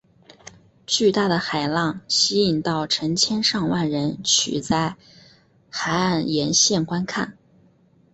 [0.87, 4.95] 巨大的海浪吸引到成千上万人取在
[5.69, 7.37] 海岸沿线观看。